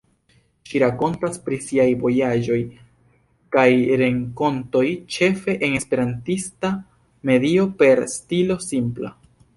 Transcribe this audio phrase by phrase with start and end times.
[0.69, 2.57] Ŝi rakontas pri siaj vojaĝoj
[3.57, 3.67] kaj
[4.03, 4.85] renkontoj
[5.17, 6.73] ĉefe en esperantista
[7.33, 9.17] medio per stilo simpla.